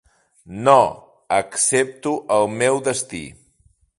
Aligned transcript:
No, 0.67 0.77
accepto 1.39 2.15
el 2.39 2.49
meu 2.63 2.83
destí. 2.91 3.23